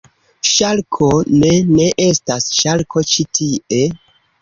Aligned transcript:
Ŝarko? 0.51 1.09
Ne. 1.43 1.53
Ne 1.75 1.91
estas 2.09 2.51
ŝarko 2.63 3.09
ĉi 3.15 3.31
tie! 3.41 3.87